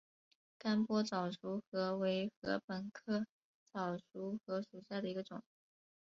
[0.57, 3.27] 甘波早熟禾为禾本科
[3.71, 5.43] 早熟禾属下的一个种。